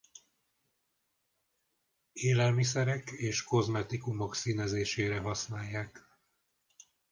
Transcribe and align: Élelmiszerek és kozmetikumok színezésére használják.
Élelmiszerek 2.13 3.09
és 3.09 3.43
kozmetikumok 3.43 4.35
színezésére 4.35 5.19
használják. 5.19 6.17